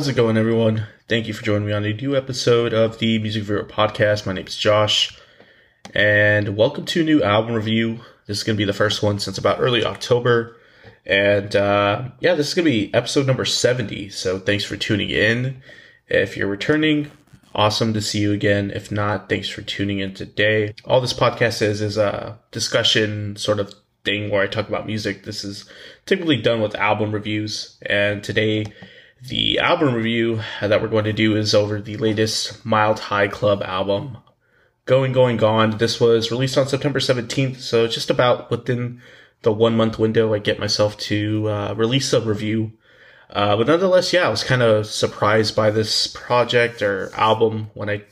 [0.00, 0.86] How's it going, everyone?
[1.10, 4.24] Thank you for joining me on a new episode of the Music Viewer Podcast.
[4.24, 5.14] My name is Josh,
[5.92, 8.00] and welcome to a new album review.
[8.24, 10.56] This is going to be the first one since about early October.
[11.04, 14.08] And uh, yeah, this is going to be episode number 70.
[14.08, 15.62] So thanks for tuning in.
[16.08, 17.10] If you're returning,
[17.54, 18.70] awesome to see you again.
[18.70, 20.72] If not, thanks for tuning in today.
[20.86, 23.74] All this podcast is is a discussion sort of
[24.06, 25.24] thing where I talk about music.
[25.24, 25.68] This is
[26.06, 27.76] typically done with album reviews.
[27.84, 28.64] And today,
[29.26, 33.62] the album review that we're going to do is over the latest Mild High Club
[33.62, 34.18] album,
[34.86, 35.76] Going, Going, Gone.
[35.78, 39.00] This was released on September 17th, so just about within
[39.42, 42.72] the one month window I get myself to uh, release a review.
[43.28, 47.88] Uh, but nonetheless, yeah, I was kind of surprised by this project or album when
[47.88, 48.02] I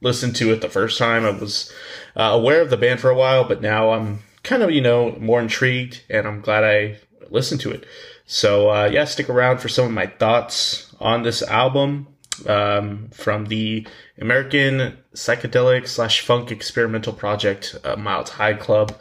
[0.00, 1.24] listened to it the first time.
[1.24, 1.72] I was
[2.16, 5.16] uh, aware of the band for a while, but now I'm kind of, you know,
[5.20, 6.98] more intrigued and I'm glad I
[7.30, 7.84] listened to it.
[8.26, 12.06] So, uh, yeah, stick around for some of my thoughts on this album
[12.46, 13.86] um, from the
[14.18, 18.94] American psychedelic slash funk experimental project, uh, Mild High Club.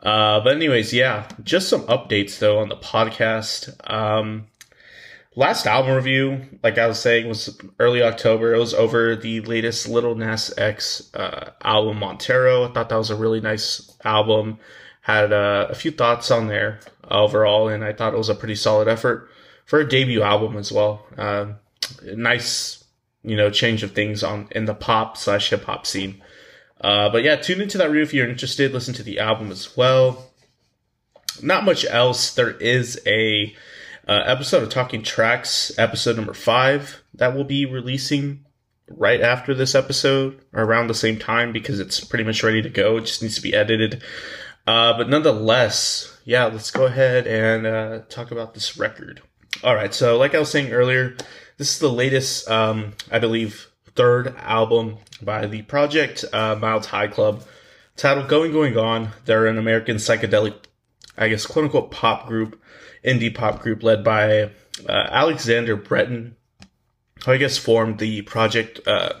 [0.00, 3.74] Uh, but anyways, yeah, just some updates though on the podcast.
[3.90, 4.46] Um,
[5.36, 8.54] last album review, like I was saying, was early October.
[8.54, 12.64] It was over the latest Lil Nas X uh, album, Montero.
[12.64, 14.58] I thought that was a really nice album.
[15.02, 18.56] Had uh, a few thoughts on there overall, and I thought it was a pretty
[18.56, 19.30] solid effort
[19.64, 21.06] for a debut album as well.
[21.16, 21.52] Uh,
[22.02, 22.82] nice,
[23.22, 26.22] you know, change of things on in the pop slash hip hop scene.
[26.80, 28.72] Uh, but yeah, tune into that review if you're interested.
[28.72, 30.30] Listen to the album as well.
[31.42, 32.34] Not much else.
[32.34, 33.54] There is a
[34.06, 38.44] uh, episode of Talking Tracks, episode number five, that will be releasing
[38.88, 42.68] right after this episode or around the same time because it's pretty much ready to
[42.68, 42.98] go.
[42.98, 44.02] It just needs to be edited.
[44.66, 49.22] Uh, but nonetheless, yeah, let's go ahead and uh, talk about this record.
[49.64, 51.16] All right, so like I was saying earlier,
[51.56, 57.08] this is the latest, um, I believe, third album by the project uh, Mild High
[57.08, 57.42] Club,
[57.96, 60.54] titled "Going Going Gone." They're an American psychedelic,
[61.16, 62.60] I guess, quote unquote pop group,
[63.04, 64.50] indie pop group led by
[64.88, 66.36] uh, Alexander Brettin,
[67.24, 69.14] who I guess formed the project uh,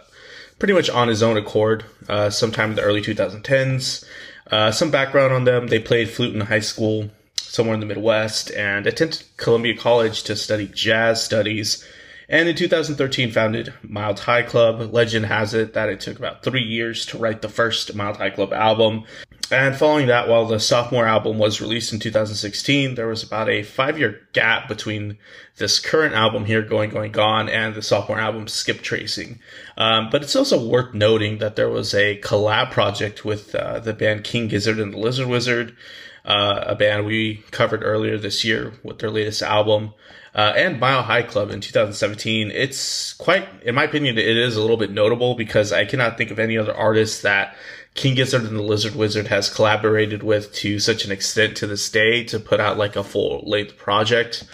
[0.58, 4.04] pretty much on his own accord, uh, sometime in the early 2010s.
[4.50, 8.50] Uh, some background on them: they played flute in high school somewhere in the Midwest
[8.52, 11.84] and attended Columbia College to study jazz studies
[12.28, 14.92] and in 2013 founded Mild High Club.
[14.92, 18.30] Legend has it that it took about three years to write the first Mild High
[18.30, 19.04] Club album.
[19.50, 23.62] And following that, while the sophomore album was released in 2016, there was about a
[23.62, 25.18] five year gap between
[25.56, 29.38] this current album here, Going, Going, Gone, and the sophomore album, Skip Tracing.
[29.76, 33.92] Um, but it's also worth noting that there was a collab project with uh, the
[33.92, 35.76] band King Gizzard and the Lizard Wizard,
[36.24, 39.94] uh, a band we covered earlier this year with their latest album
[40.34, 42.50] uh, and Mild High Club in 2017.
[42.50, 46.30] It's quite, in my opinion, it is a little bit notable because I cannot think
[46.30, 47.56] of any other artist that
[47.96, 51.90] King Gizzard and the Lizard Wizard has collaborated with to such an extent to this
[51.90, 54.44] day to put out like a full length project.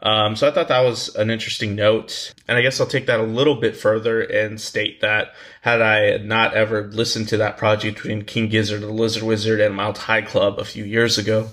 [0.00, 2.34] Um, so I thought that was an interesting note.
[2.46, 5.32] And I guess I'll take that a little bit further and state that
[5.62, 9.60] had I not ever listened to that project between King Gizzard, and the Lizard Wizard,
[9.60, 11.50] and Mild High Club a few years ago,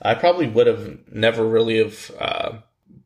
[0.00, 2.52] I probably would have never really have, uh,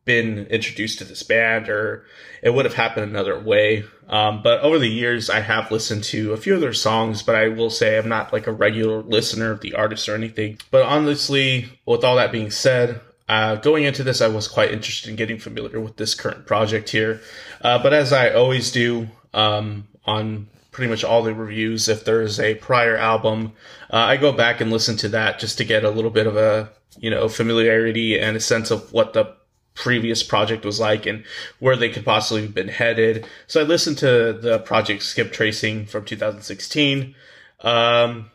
[0.04, 2.04] been introduced to this band or
[2.42, 3.84] it would have happened another way.
[4.08, 7.34] Um, but over the years, I have listened to a few of their songs, but
[7.34, 10.58] I will say I'm not like a regular listener of the artist or anything.
[10.70, 15.08] But honestly, with all that being said, uh, going into this, I was quite interested
[15.08, 17.20] in getting familiar with this current project here.
[17.62, 22.22] Uh, but as I always do um, on pretty much all the reviews, if there
[22.22, 23.52] is a prior album,
[23.90, 26.36] uh, I go back and listen to that just to get a little bit of
[26.36, 29.34] a you know familiarity and a sense of what the
[29.74, 31.24] previous project was like and
[31.58, 33.26] where they could possibly have been headed.
[33.46, 37.14] So I listened to the project Skip Tracing from 2016.
[37.60, 38.30] Um,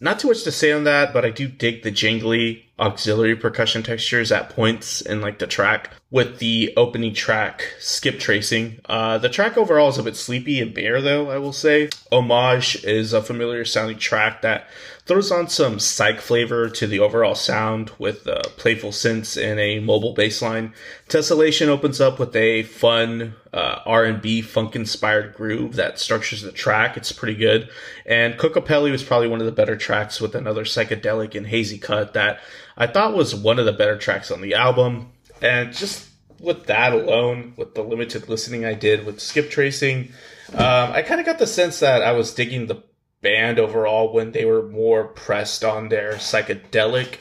[0.00, 3.82] not too much to say on that, but I do dig the jingly auxiliary percussion
[3.82, 8.78] textures at points in like the track with the opening track skip tracing.
[8.84, 11.88] Uh, the track overall is a bit sleepy and bare though, I will say.
[12.12, 14.68] Homage is a familiar sounding track that
[15.06, 19.80] throws on some psych flavor to the overall sound with uh, playful synths and a
[19.80, 20.72] mobile bass line.
[21.08, 26.96] Tessellation opens up with a fun uh, R&B funk inspired groove that structures the track.
[26.96, 27.68] It's pretty good.
[28.06, 32.14] And Kokopelli was probably one of the better tracks with another psychedelic and hazy cut
[32.14, 32.38] that
[32.76, 35.10] I thought was one of the better tracks on the album.
[35.42, 36.08] And just
[36.40, 40.12] with that alone, with the limited listening I did with skip tracing,
[40.52, 42.82] um, I kind of got the sense that I was digging the
[43.22, 47.20] band overall when they were more pressed on their psychedelic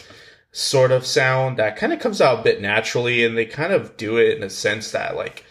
[0.51, 3.97] sort of sound that kind of comes out a bit naturally and they kind of
[3.97, 5.45] do it in a sense that like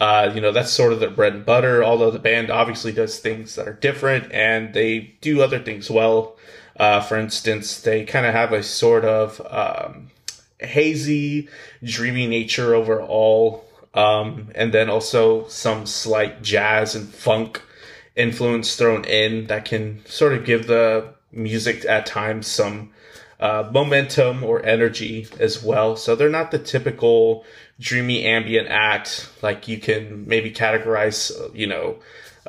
[0.00, 3.20] Uh, you know, that's sort of their bread and butter, although the band obviously does
[3.20, 6.36] things that are different and they do other things well.
[6.76, 10.10] Uh, for instance, they kind of have a sort of um,
[10.64, 11.48] hazy,
[11.82, 13.64] dreamy nature overall,
[13.94, 17.62] um, and then also some slight jazz and funk
[18.16, 22.90] influence thrown in that can sort of give the music at times some
[23.40, 25.96] uh, momentum or energy as well.
[25.96, 27.44] So they're not the typical
[27.80, 31.98] dreamy ambient act like you can maybe categorize, you know,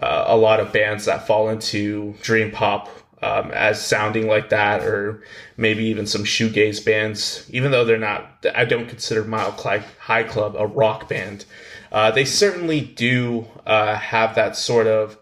[0.01, 2.89] uh, a lot of bands that fall into dream pop
[3.25, 5.23] um, as sounding like that, or
[5.57, 7.49] maybe even some shoegaze bands.
[7.49, 11.45] Even though they're not, I don't consider Mild High Club a rock band.
[11.91, 15.17] Uh, they certainly do uh, have that sort of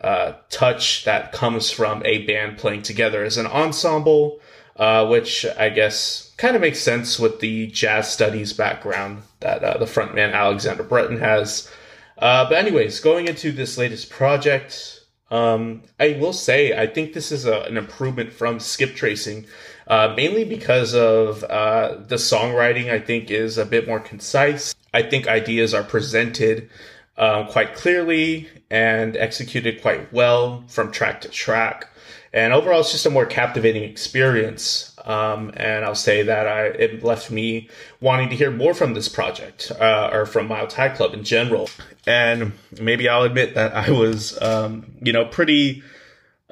[0.00, 4.40] uh, touch that comes from a band playing together as an ensemble,
[4.76, 9.78] uh, which I guess kind of makes sense with the jazz studies background that uh,
[9.78, 11.70] the frontman Alexander Brettin has.
[12.18, 14.97] Uh, but anyways, going into this latest project,
[15.30, 19.46] um, I will say I think this is a, an improvement from skip tracing,
[19.86, 22.90] uh, mainly because of uh, the songwriting.
[22.90, 24.74] I think is a bit more concise.
[24.94, 26.70] I think ideas are presented
[27.18, 31.88] um, quite clearly and executed quite well from track to track.
[32.32, 34.94] And overall, it's just a more captivating experience.
[35.04, 37.68] Um, and I'll say that I, it left me
[38.00, 41.70] wanting to hear more from this project uh, or from Miles High Club in general.
[42.06, 45.82] And maybe I'll admit that I was, um, you know, pretty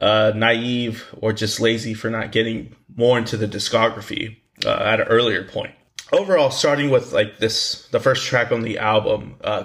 [0.00, 5.08] uh, naive or just lazy for not getting more into the discography uh, at an
[5.08, 5.74] earlier point.
[6.12, 9.64] Overall, starting with like this, the first track on the album, uh,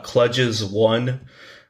[0.69, 1.27] One.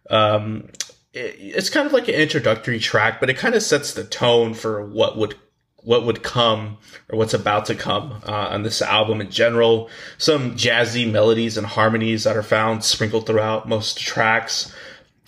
[0.09, 0.69] Um,
[1.13, 4.53] it, it's kind of like an introductory track, but it kind of sets the tone
[4.53, 5.35] for what would
[5.83, 6.77] what would come
[7.09, 9.89] or what's about to come uh, on this album in general.
[10.19, 14.73] Some jazzy melodies and harmonies that are found sprinkled throughout most tracks.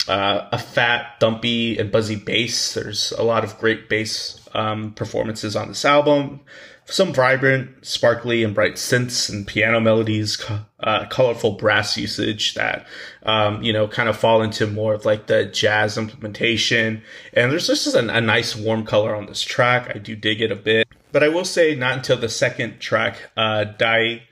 [0.05, 2.73] Uh, a fat, dumpy, and buzzy bass.
[2.73, 6.41] There's a lot of great bass um, performances on this album
[6.85, 10.43] some vibrant, sparkly, and bright synths and piano melodies,
[10.81, 12.85] uh, colorful brass usage that,
[13.23, 17.01] um, you know, kind of fall into more of like the jazz implementation.
[17.33, 19.95] And there's just a, a nice warm color on this track.
[19.95, 20.87] I do dig it a bit.
[21.11, 24.23] But I will say, not until the second track, uh, Die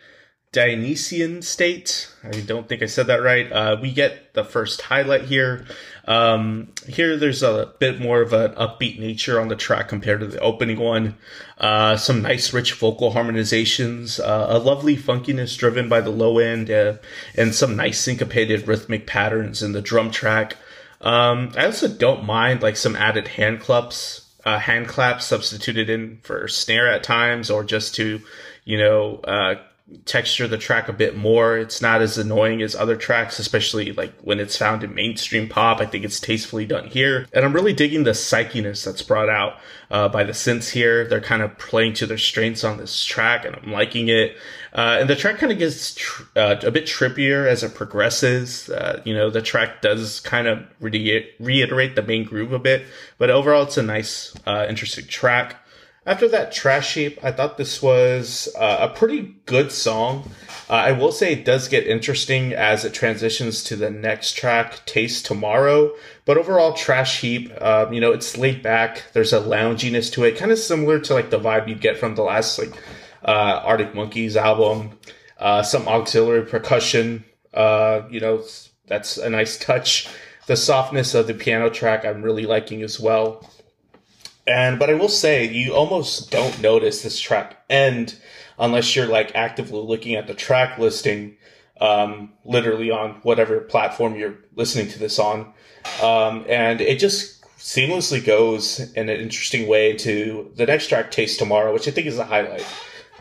[0.54, 2.12] Dionysian state.
[2.26, 3.50] I don't think I said that right.
[3.50, 5.66] Uh, we get the first highlight here.
[6.06, 10.28] Um, here, there's a bit more of an upbeat nature on the track compared to
[10.28, 11.16] the opening one.
[11.58, 16.70] Uh, some nice, rich vocal harmonizations, uh, a lovely funkiness driven by the low end,
[16.70, 16.96] uh,
[17.36, 20.58] and some nice syncopated rhythmic patterns in the drum track.
[21.00, 26.20] Um, I also don't mind like some added hand claps, uh, hand claps substituted in
[26.24, 28.20] for snare at times, or just to,
[28.66, 29.56] you know, uh,
[30.06, 31.58] texture the track a bit more.
[31.58, 35.80] It's not as annoying as other tracks, especially like when it's found in mainstream pop.
[35.80, 37.28] I think it's tastefully done here.
[37.34, 39.58] And I'm really digging the psychiness that's brought out
[39.90, 41.08] uh, by the synths here.
[41.08, 44.38] They're kind of playing to their strengths on this track and I'm liking it.
[44.74, 48.70] Uh, and the track kind of gets tr- uh, a bit trippier as it progresses.
[48.70, 52.86] Uh, you know, the track does kind of re- reiterate the main groove a bit,
[53.18, 55.58] but overall it's a nice, uh, interesting track.
[56.04, 60.32] After that trash heap, I thought this was uh, a pretty good song.
[60.68, 64.84] Uh, I will say it does get interesting as it transitions to the next track,
[64.88, 65.92] Taste Tomorrow.
[66.26, 69.04] But overall, trash heap, um, you know, it's laid back.
[69.14, 72.16] There's a lounginess to it, kind of similar to like the vibe you'd get from
[72.16, 72.74] the last like
[73.24, 74.98] uh, Arctic Monkeys album.
[75.38, 78.44] Uh, some auxiliary percussion, uh, you know,
[78.88, 80.08] that's a nice touch.
[80.48, 83.48] The softness of the piano track, I'm really liking as well.
[84.48, 88.20] And but I will say you almost don't notice this track end
[88.58, 91.38] unless you're like actively looking at the track listing,
[91.80, 95.54] um, literally on whatever platform you're listening to this on.
[96.02, 101.40] Um, and it just seamlessly goes in an interesting way to the next track, Taste
[101.40, 102.66] Tomorrow, which I think is a highlight.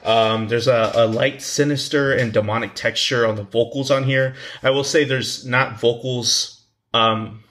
[0.05, 4.35] Um, there's a, a, light, sinister, and demonic texture on the vocals on here.
[4.62, 7.45] I will say there's not vocals um,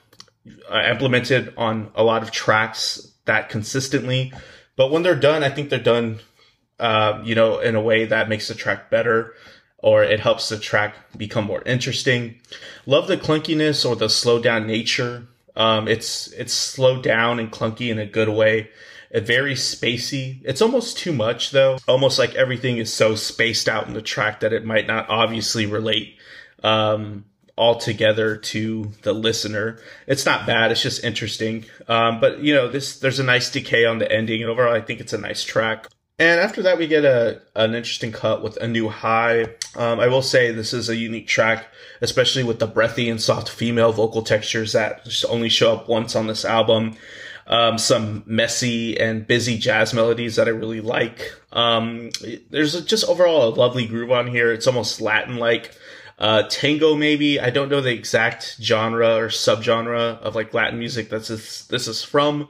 [0.68, 4.32] uh, implemented on a lot of tracks that consistently.
[4.76, 6.20] But when they're done, I think they're done,
[6.78, 9.34] uh, you know, in a way that makes the track better
[9.78, 12.38] or it helps the track become more interesting.
[12.86, 15.26] Love the clunkiness or the slow down nature.
[15.56, 18.70] Um, it's, it's slowed down and clunky in a good way.
[19.10, 20.40] It very spacey.
[20.44, 21.78] It's almost too much though.
[21.88, 25.66] Almost like everything is so spaced out in the track that it might not obviously
[25.66, 26.16] relate.
[26.62, 27.24] Um,
[27.60, 29.78] altogether to the listener.
[30.06, 30.72] It's not bad.
[30.72, 31.66] It's just interesting.
[31.88, 34.80] Um, but you know, this there's a nice decay on the ending, and overall, I
[34.80, 35.86] think it's a nice track.
[36.18, 39.42] And after that, we get a an interesting cut with a new high.
[39.76, 41.66] Um, I will say this is a unique track,
[42.00, 46.16] especially with the breathy and soft female vocal textures that just only show up once
[46.16, 46.96] on this album.
[47.46, 51.34] Um, some messy and busy jazz melodies that I really like.
[51.52, 52.10] Um,
[52.48, 54.52] there's just overall a lovely groove on here.
[54.52, 55.74] It's almost Latin like.
[56.20, 57.40] Uh, tango maybe.
[57.40, 61.88] I don't know the exact genre or subgenre of like Latin music that's this, this
[61.88, 62.48] is from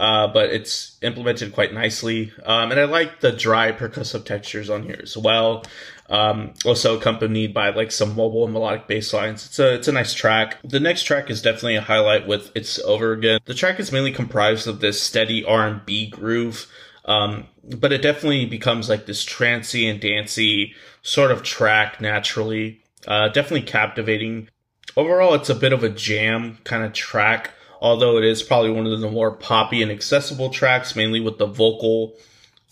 [0.00, 2.32] uh, but it's implemented quite nicely.
[2.46, 5.62] Um, and I like the dry percussive textures on here as well.
[6.08, 9.44] Um, also accompanied by like some mobile and melodic bass lines.
[9.44, 10.56] It's a, it's a nice track.
[10.64, 13.40] The next track is definitely a highlight with It's Over Again.
[13.44, 16.66] The track is mainly comprised of this steady R&B groove.
[17.04, 22.79] Um, but it definitely becomes like this trancy and dancey sort of track naturally.
[23.06, 24.48] Uh, definitely captivating.
[24.96, 28.86] Overall, it's a bit of a jam kind of track although it is probably one
[28.86, 32.14] of the more poppy and accessible tracks, mainly with the vocal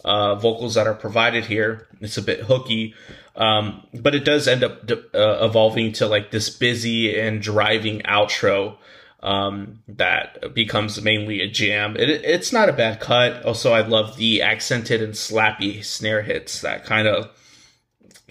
[0.04, 1.88] uh, vocals that are provided here.
[2.00, 2.94] It's a bit hooky,
[3.35, 8.76] um, but it does end up uh, evolving to like this busy and driving outro
[9.20, 11.97] um, that becomes mainly a jam.
[11.97, 13.44] It, it's not a bad cut.
[13.44, 17.30] Also, I love the accented and slappy snare hits that kind of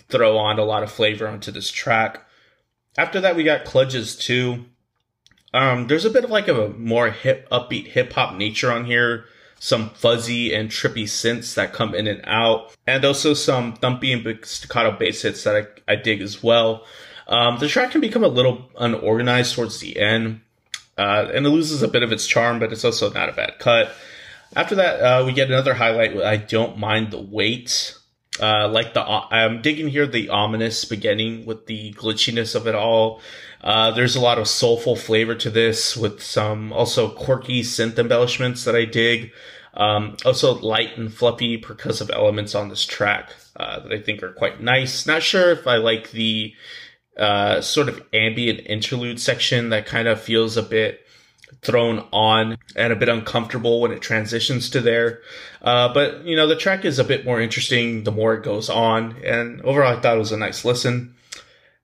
[0.10, 2.26] throw on a lot of flavor onto this track.
[2.98, 4.66] After that, we got Kludges 2.
[5.54, 9.26] Um, there's a bit of like a more hip, upbeat hip hop nature on here.
[9.60, 14.46] Some fuzzy and trippy synths that come in and out, and also some thumpy and
[14.46, 15.56] staccato bass hits that
[15.88, 16.86] I, I dig as well.
[17.28, 20.42] Um, the track can become a little unorganized towards the end,
[20.96, 23.58] uh, and it loses a bit of its charm, but it's also not a bad
[23.58, 23.92] cut.
[24.56, 26.16] After that, uh, we get another highlight.
[26.18, 27.98] I don't mind the wait.
[28.40, 33.22] Uh, like the, I'm digging here the ominous beginning with the glitchiness of it all.
[33.62, 38.64] Uh, there's a lot of soulful flavor to this with some also quirky synth embellishments
[38.66, 39.32] that I dig.
[39.74, 44.34] Um, also light and fluffy percussive elements on this track uh, that I think are
[44.34, 45.06] quite nice.
[45.06, 46.54] Not sure if I like the
[47.18, 51.07] uh, sort of ambient interlude section that kind of feels a bit
[51.62, 55.22] thrown on and a bit uncomfortable when it transitions to there.
[55.62, 58.70] Uh, but you know, the track is a bit more interesting the more it goes
[58.70, 61.16] on, and overall, I thought it was a nice listen.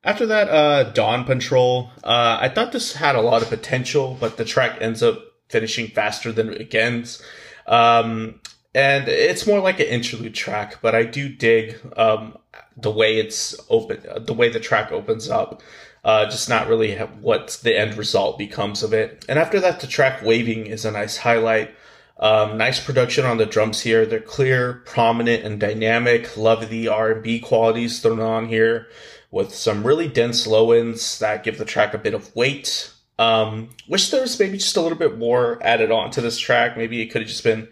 [0.03, 1.89] After that, uh, Dawn Patrol.
[2.03, 5.88] Uh, I thought this had a lot of potential, but the track ends up finishing
[5.88, 7.22] faster than it begins.
[7.67, 8.41] Um,
[8.75, 12.38] and it's more like an interlude track, but I do dig um,
[12.75, 15.62] the way it's open, the way the track opens up.
[16.04, 19.24] Uh, just not really what the end result becomes of it.
[19.30, 21.74] And after that, the track waving is a nice highlight.
[22.20, 24.06] Um, nice production on the drums here.
[24.06, 26.36] They're clear, prominent, and dynamic.
[26.36, 28.88] Love the R&B qualities thrown on here
[29.32, 32.92] with some really dense low ends that give the track a bit of weight.
[33.18, 36.78] Um, wish there was maybe just a little bit more added on to this track.
[36.78, 37.68] Maybe it could have just been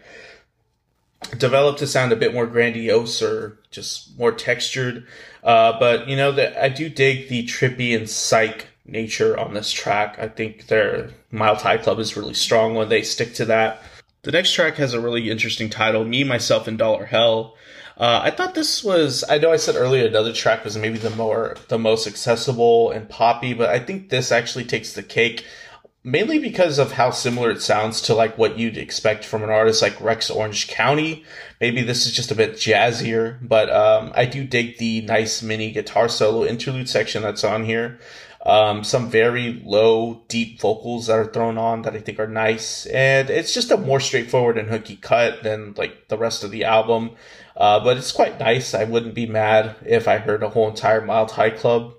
[1.38, 5.06] developed to sound a bit more grandiose or just more textured.
[5.42, 9.72] Uh, but you know that I do dig the trippy and psych nature on this
[9.72, 10.16] track.
[10.18, 13.82] I think their Mild High Club is really strong when they stick to that.
[14.22, 17.56] The next track has a really interesting title, Me, Myself, and Dollar Hell.
[17.96, 19.24] Uh, I thought this was.
[19.28, 23.08] I know I said earlier another track was maybe the more the most accessible and
[23.08, 25.44] poppy, but I think this actually takes the cake,
[26.04, 29.82] mainly because of how similar it sounds to like what you'd expect from an artist
[29.82, 31.24] like Rex Orange County.
[31.60, 35.70] Maybe this is just a bit jazzier, but um, I do dig the nice mini
[35.70, 38.00] guitar solo interlude section that's on here.
[38.44, 42.86] Um, some very low, deep vocals that are thrown on that I think are nice.
[42.86, 46.64] And it's just a more straightforward and hooky cut than like the rest of the
[46.64, 47.12] album.
[47.56, 48.74] Uh, but it's quite nice.
[48.74, 51.94] I wouldn't be mad if I heard a whole entire Mild High Club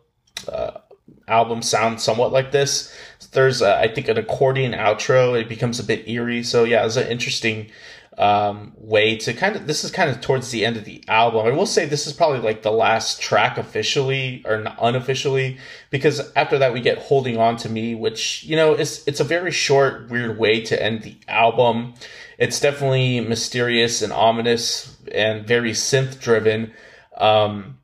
[0.51, 0.79] uh,
[1.27, 2.96] album sound somewhat like this.
[3.32, 5.39] There's, a, I think, an accordion outro.
[5.39, 6.44] It becomes a bit eerie.
[6.44, 7.72] So yeah, it's an interesting
[8.18, 9.68] um, way to kind of.
[9.68, 11.46] This is kind of towards the end of the album.
[11.46, 15.58] I will say this is probably like the last track officially or unofficially
[15.89, 19.24] because after that we get "Holding On to Me," which you know is it's a
[19.24, 21.96] very short, weird way to end the album.
[22.38, 26.72] It's definitely mysterious and ominous and very synth driven,
[27.18, 27.80] um,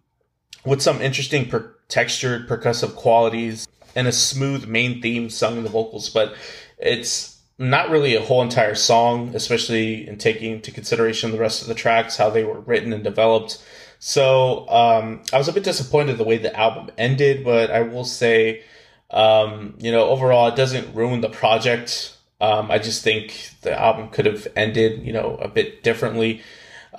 [0.66, 5.70] with some interesting per- textured percussive qualities and a smooth main theme sung in the
[5.70, 6.10] vocals.
[6.10, 6.34] But
[6.78, 11.68] it's not really a whole entire song, especially in taking into consideration the rest of
[11.68, 13.62] the tracks, how they were written and developed.
[14.00, 18.06] So um, I was a bit disappointed the way the album ended, but I will
[18.06, 18.64] say,
[19.12, 22.16] um, you know, overall, it doesn't ruin the project.
[22.40, 26.42] Um, I just think the album could have ended, you know, a bit differently.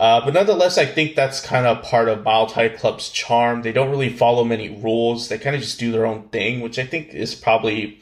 [0.00, 3.61] Uh, but nonetheless, I think that's kind of part of Mild High Club's charm.
[3.61, 5.28] They don't really follow many rules.
[5.28, 8.00] They kind of just do their own thing, which I think is probably,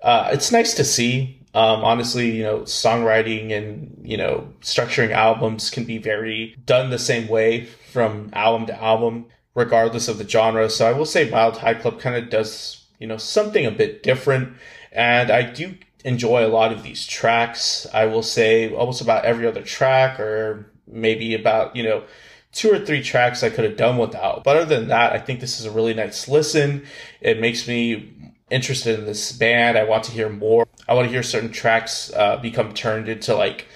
[0.00, 1.40] uh, it's nice to see.
[1.52, 7.00] Um, honestly, you know, songwriting and, you know, structuring albums can be very done the
[7.00, 9.26] same way from album to album,
[9.56, 10.70] regardless of the genre.
[10.70, 14.04] So I will say Mild High Club kind of does, you know, something a bit
[14.04, 14.54] different.
[14.92, 17.88] And I do enjoy a lot of these tracks.
[17.92, 22.04] I will say almost about every other track or maybe about, you know,
[22.52, 24.44] two or three tracks I could have done without.
[24.44, 26.84] But other than that, I think this is a really nice listen.
[27.20, 28.12] It makes me
[28.50, 29.78] interested in this band.
[29.78, 30.66] I want to hear more.
[30.88, 33.66] I want to hear certain tracks uh, become turned into like,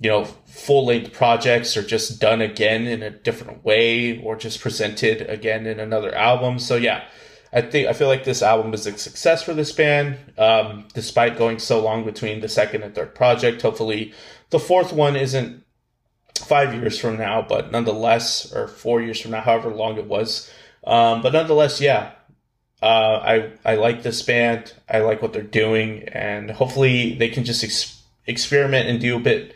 [0.00, 4.60] you know, full length projects or just done again in a different way or just
[4.60, 6.58] presented again in another album.
[6.58, 7.04] So yeah,
[7.52, 11.38] I think I feel like this album is a success for this band, um, despite
[11.38, 13.62] going so long between the second and third project.
[13.62, 14.12] Hopefully,
[14.50, 15.64] the fourth one isn't
[16.36, 20.50] five years from now, but nonetheless, or four years from now, however long it was.
[20.84, 22.12] Um, but nonetheless, yeah,
[22.82, 24.72] uh, I I like this band.
[24.88, 29.20] I like what they're doing, and hopefully they can just ex- experiment and do a
[29.20, 29.54] bit,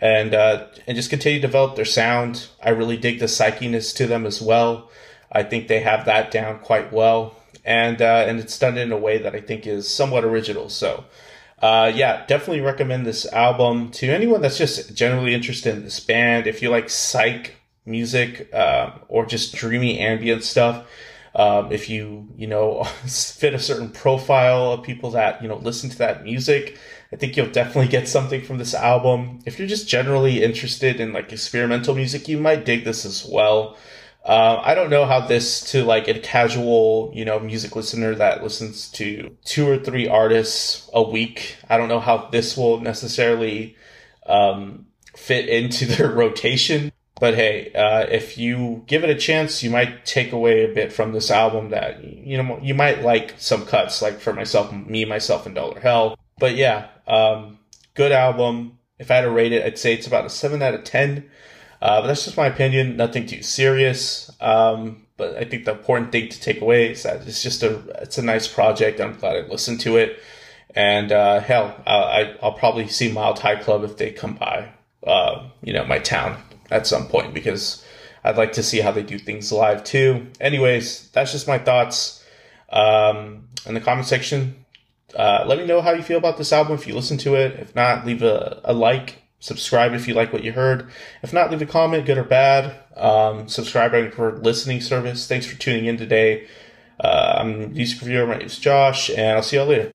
[0.00, 2.48] and uh, and just continue to develop their sound.
[2.62, 4.90] I really dig the psychiness to them as well.
[5.32, 8.98] I think they have that down quite well, and uh, and it's done in a
[8.98, 10.68] way that I think is somewhat original.
[10.68, 11.04] So.
[11.60, 16.46] Uh, yeah, definitely recommend this album to anyone that's just generally interested in this band.
[16.46, 20.86] If you like psych music uh, or just dreamy ambient stuff,
[21.34, 25.90] um, if you, you know, fit a certain profile of people that, you know, listen
[25.90, 26.78] to that music,
[27.12, 29.40] I think you'll definitely get something from this album.
[29.44, 33.76] If you're just generally interested in like experimental music, you might dig this as well.
[34.24, 38.42] Uh, I don't know how this to like a casual, you know, music listener that
[38.42, 41.56] listens to two or three artists a week.
[41.68, 43.76] I don't know how this will necessarily
[44.26, 44.86] um,
[45.16, 46.92] fit into their rotation.
[47.18, 50.90] But hey, uh, if you give it a chance, you might take away a bit
[50.90, 55.04] from this album that, you know, you might like some cuts, like for myself, me,
[55.04, 56.18] myself, and Dollar Hell.
[56.38, 57.58] But yeah, um,
[57.94, 58.78] good album.
[58.98, 61.30] If I had to rate it, I'd say it's about a 7 out of 10.
[61.80, 64.30] Uh, but that's just my opinion, nothing too serious.
[64.40, 67.80] Um, but I think the important thing to take away is that it's just a,
[68.02, 69.00] it's a nice project.
[69.00, 70.20] I'm glad I listened to it.
[70.74, 74.68] And, uh, hell, I, I'll probably see Mild High Club if they come by,
[75.06, 77.84] uh, you know, my town at some point because
[78.22, 80.28] I'd like to see how they do things live too.
[80.40, 82.24] Anyways, that's just my thoughts.
[82.68, 84.64] Um, in the comment section,
[85.16, 87.58] uh, let me know how you feel about this album if you listen to it.
[87.58, 90.90] If not, leave a, a like, subscribe if you like what you heard.
[91.22, 92.76] If not, leave a comment, good or bad.
[92.96, 95.26] Um, subscribe your listening service.
[95.26, 96.46] Thanks for tuning in today.
[97.00, 98.26] Uh, I'm music reviewer.
[98.26, 99.88] My name is Josh, and I'll see y'all later.